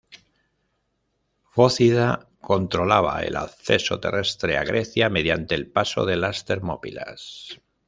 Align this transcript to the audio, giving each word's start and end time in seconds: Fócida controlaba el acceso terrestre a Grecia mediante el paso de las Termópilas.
Fócida 1.51 2.07
controlaba 2.39 3.21
el 3.21 3.35
acceso 3.35 3.99
terrestre 3.99 4.57
a 4.57 4.63
Grecia 4.63 5.09
mediante 5.09 5.53
el 5.53 5.69
paso 5.71 6.05
de 6.07 6.15
las 6.15 6.43
Termópilas. 6.43 7.61